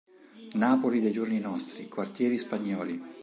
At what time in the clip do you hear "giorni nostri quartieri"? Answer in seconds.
1.11-2.39